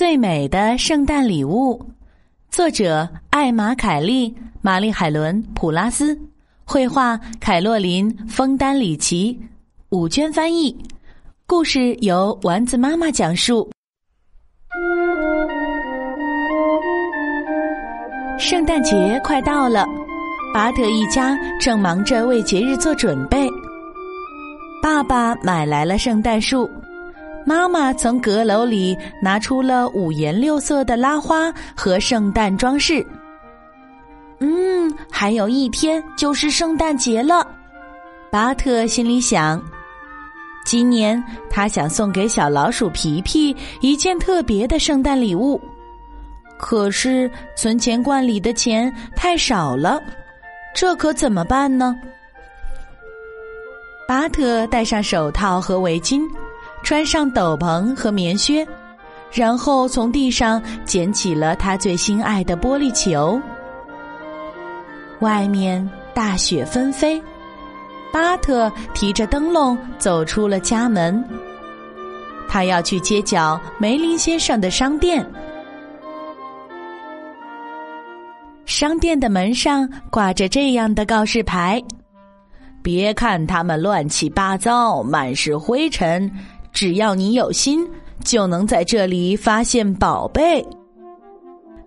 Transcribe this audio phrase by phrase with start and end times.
[0.00, 1.78] 最美的圣诞礼物，
[2.48, 6.18] 作者艾玛·凯利、玛丽·海伦·普拉斯，
[6.64, 9.38] 绘画凯洛琳·枫丹里奇，
[9.90, 10.74] 五娟翻译。
[11.46, 13.70] 故事由丸子妈妈讲述。
[18.38, 19.86] 圣诞节快到了，
[20.54, 23.46] 巴特一家正忙着为节日做准备。
[24.82, 26.66] 爸爸买来了圣诞树。
[27.46, 33.04] 妈妈从阁楼里拿出了五颜六色的拉花和圣诞装饰。
[34.38, 37.46] 嗯，还有一天就是圣诞节了，
[38.30, 39.60] 巴特心里想。
[40.64, 45.60] 今年他想送给小老鼠皮皮一件特别的圣诞礼物，
[46.58, 50.00] 可是存钱罐里的钱太少了，
[50.74, 51.96] 这可怎么办呢？
[54.06, 56.22] 巴特戴上手套和围巾。
[56.82, 58.66] 穿上斗篷和棉靴，
[59.30, 63.40] 然后从地上捡起了他最心爱的玻璃球。
[65.20, 67.22] 外面大雪纷飞，
[68.12, 71.22] 巴特提着灯笼走出了家门。
[72.48, 75.24] 他要去街角梅林先生的商店。
[78.64, 81.80] 商店的门上挂着这样的告示牌
[82.82, 86.28] ：“别看他们乱七八糟，满是灰尘。”
[86.72, 87.86] 只要你有心，
[88.24, 90.64] 就能在这里发现宝贝。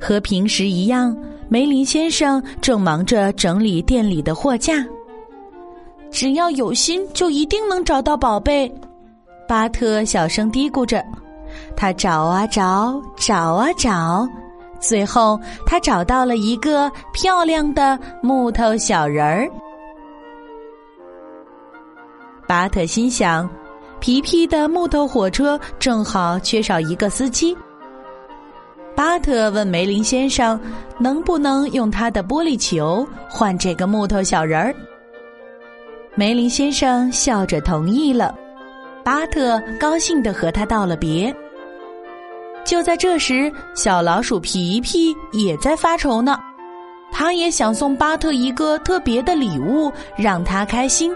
[0.00, 1.16] 和平时一样，
[1.48, 4.84] 梅林先生正忙着整理店里的货架。
[6.10, 8.72] 只要有心，就一定能找到宝贝。
[9.46, 11.04] 巴特小声嘀咕着，
[11.76, 14.26] 他找啊找，找啊找，
[14.80, 19.48] 最后他找到了一个漂亮的木头小人儿。
[22.48, 23.48] 巴特心想。
[24.00, 27.56] 皮皮的木头火车正好缺少一个司机。
[28.96, 30.58] 巴特问梅林先生
[30.98, 34.74] ：“能不能用他的玻璃球换这个木头小人儿？”
[36.16, 38.34] 梅林先生笑着同意了。
[39.04, 41.34] 巴特高兴的和他道了别。
[42.64, 46.38] 就在这时，小老鼠皮皮也在发愁呢，
[47.10, 51.10] 他也想送巴特一个特别的礼物，让他开心。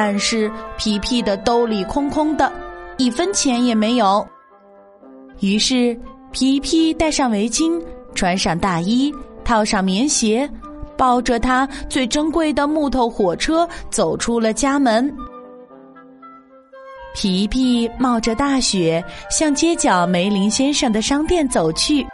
[0.00, 2.52] 但是皮皮的兜里空空的，
[2.98, 4.24] 一分钱也没有。
[5.40, 5.98] 于是
[6.30, 7.82] 皮皮戴上围巾，
[8.14, 9.12] 穿上大衣，
[9.44, 10.48] 套上棉鞋，
[10.96, 15.12] 抱着他最珍贵的木头火车，走出了家门。
[17.12, 22.06] 皮皮冒着大雪，向街角梅林先生的商店走去。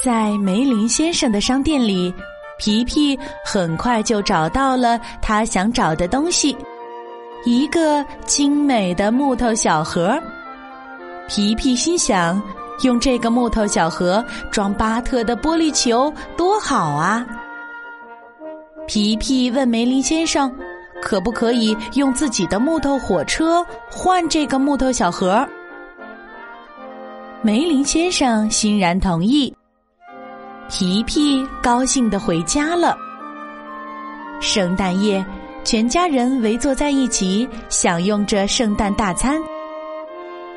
[0.00, 2.14] 在梅林先生的商店里，
[2.56, 6.56] 皮皮很快就找到了他想找的东西。
[7.44, 10.18] 一个精美的木头小盒，
[11.28, 12.40] 皮皮心想：
[12.82, 17.26] 用这个木头小盒装巴特的玻璃球多好啊！
[18.86, 20.50] 皮皮问梅林先生
[21.02, 25.46] ：“可不可以用自己的木头火车换这个木头小盒？”
[27.42, 29.54] 梅林先生欣然同意。
[30.70, 32.96] 皮皮高兴的回家了。
[34.40, 35.22] 圣诞夜。
[35.64, 39.40] 全家人围坐在一起，享用着圣诞大餐。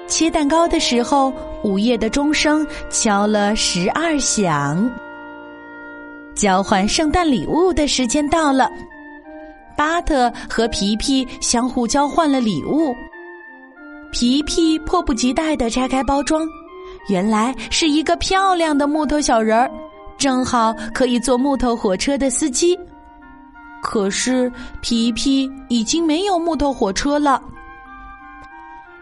[0.05, 1.31] 切蛋糕的时候，
[1.63, 4.89] 午夜的钟声敲了十二响。
[6.35, 8.69] 交换圣诞礼物的时间到了，
[9.77, 12.93] 巴特和皮皮相互交换了礼物。
[14.11, 16.45] 皮皮迫不及待的拆开包装，
[17.07, 19.71] 原来是一个漂亮的木头小人儿，
[20.17, 22.77] 正好可以做木头火车的司机。
[23.81, 24.51] 可是
[24.81, 27.41] 皮皮已经没有木头火车了。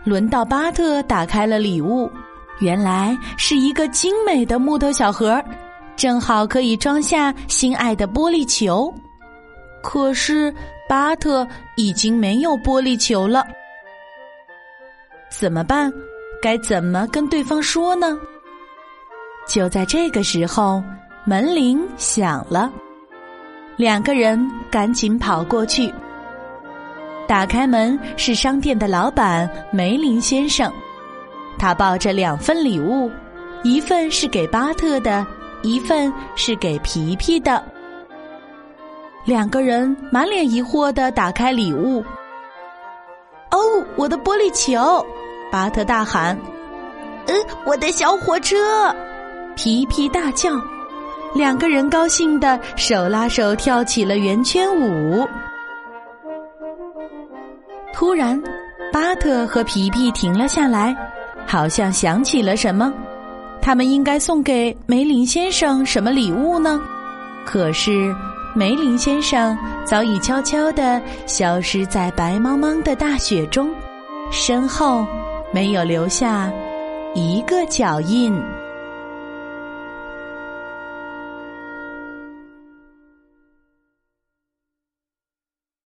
[0.03, 2.12] 轮到巴特打开了礼物，
[2.59, 5.44] 原来是一个精美的木头小盒，
[5.96, 8.94] 正好可以装下心爱的玻璃球。
[9.81, 10.53] 可是
[10.88, 13.44] 巴特已经没有玻璃球了，
[15.30, 15.92] 怎么办？
[16.42, 18.16] 该怎么跟对方说呢？
[19.48, 20.83] 就在这个时候，
[21.24, 22.71] 门铃响了。
[23.77, 25.94] 两个人赶紧跑过去，
[27.27, 30.72] 打开门是商店的老板梅林先生，
[31.57, 33.12] 他抱着两份礼物，
[33.63, 35.27] 一份是给巴特的，
[35.62, 37.62] 一份是给皮皮的。
[39.25, 42.00] 两个人满脸疑惑的打开礼物，
[43.51, 43.57] 哦，
[43.98, 45.06] 我的玻璃球！
[45.51, 46.38] 巴特大喊
[47.28, 47.36] ：“嗯，
[47.66, 48.56] 我的小火车！”
[49.56, 50.51] 皮皮大叫。
[51.35, 55.27] 两个人高兴的手拉手跳起了圆圈舞。
[57.93, 58.41] 突然，
[58.91, 60.95] 巴特和皮皮停了下来，
[61.45, 62.93] 好像想起了什么，
[63.61, 66.81] 他们应该送给梅林先生什么礼物呢？
[67.45, 68.15] 可是
[68.55, 73.69] 梅林先生早已悄悄地消失在白茫茫的大雪中，
[74.31, 75.05] 身后
[75.51, 76.49] 没有留下
[77.13, 78.33] 一个脚印。